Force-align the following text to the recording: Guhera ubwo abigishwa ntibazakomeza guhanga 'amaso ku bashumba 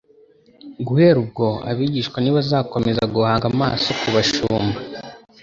Guhera 0.85 1.17
ubwo 1.23 1.45
abigishwa 1.69 2.17
ntibazakomeza 2.19 3.03
guhanga 3.13 3.45
'amaso 3.47 3.89
ku 3.99 4.07
bashumba 4.15 4.79